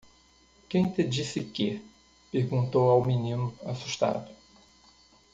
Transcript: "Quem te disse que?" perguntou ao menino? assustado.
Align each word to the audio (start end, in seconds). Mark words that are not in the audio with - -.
"Quem 0.67 0.89
te 0.91 1.03
disse 1.03 1.43
que?" 1.43 1.79
perguntou 2.31 2.89
ao 2.89 3.05
menino? 3.05 3.53
assustado. 3.63 4.27